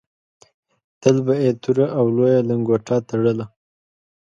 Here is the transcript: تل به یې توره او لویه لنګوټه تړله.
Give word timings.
تل 1.01 1.17
به 1.25 1.33
یې 1.43 1.51
توره 1.61 1.87
او 1.97 2.05
لویه 2.15 2.41
لنګوټه 2.49 2.95
تړله. 3.09 3.45